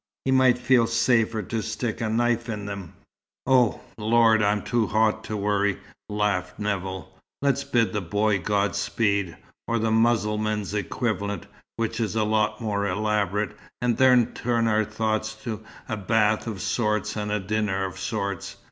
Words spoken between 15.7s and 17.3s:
a bath of sorts